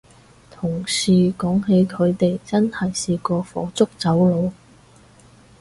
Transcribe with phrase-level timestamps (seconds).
[0.49, 4.51] 同事講起佢哋真係試過火燭走佬